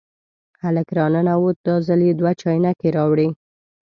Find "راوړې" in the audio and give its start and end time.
2.97-3.29